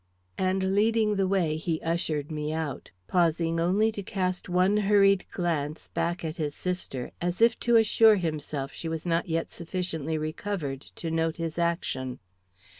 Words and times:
And, 0.39 0.73
leading 0.73 1.15
the 1.15 1.27
way, 1.27 1.57
he 1.57 1.79
ushered 1.81 2.31
me 2.31 2.51
out, 2.51 2.89
pausing 3.07 3.59
only 3.59 3.91
to 3.91 4.01
cast 4.01 4.49
one 4.49 4.77
hurried 4.77 5.27
glance 5.29 5.89
back 5.89 6.25
at 6.25 6.37
his 6.37 6.55
sister, 6.55 7.11
as 7.21 7.39
if 7.39 7.59
to 7.59 7.75
assure 7.75 8.15
himself 8.15 8.73
she 8.73 8.89
was 8.89 9.05
not 9.05 9.29
yet 9.29 9.51
sufficiently 9.51 10.17
recovered 10.17 10.81
to 10.95 11.11
note 11.11 11.37
his 11.37 11.59
action. 11.59 12.17